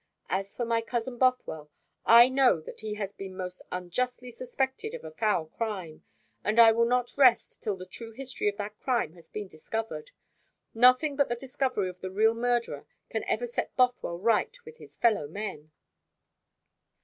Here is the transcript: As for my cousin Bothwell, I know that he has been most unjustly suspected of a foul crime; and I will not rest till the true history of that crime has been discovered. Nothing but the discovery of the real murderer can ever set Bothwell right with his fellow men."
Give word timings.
As 0.31 0.55
for 0.55 0.65
my 0.65 0.81
cousin 0.81 1.19
Bothwell, 1.19 1.69
I 2.07 2.27
know 2.27 2.59
that 2.59 2.79
he 2.79 2.95
has 2.95 3.13
been 3.13 3.37
most 3.37 3.61
unjustly 3.71 4.31
suspected 4.31 4.95
of 4.95 5.03
a 5.03 5.11
foul 5.11 5.45
crime; 5.45 6.03
and 6.43 6.57
I 6.59 6.71
will 6.71 6.87
not 6.87 7.13
rest 7.17 7.61
till 7.61 7.75
the 7.75 7.85
true 7.85 8.09
history 8.11 8.47
of 8.49 8.57
that 8.57 8.79
crime 8.79 9.13
has 9.13 9.29
been 9.29 9.47
discovered. 9.47 10.09
Nothing 10.73 11.15
but 11.15 11.29
the 11.29 11.35
discovery 11.35 11.87
of 11.87 12.01
the 12.01 12.09
real 12.09 12.33
murderer 12.33 12.87
can 13.11 13.23
ever 13.25 13.45
set 13.45 13.75
Bothwell 13.75 14.17
right 14.17 14.57
with 14.65 14.77
his 14.77 14.97
fellow 14.97 15.27
men." 15.27 15.71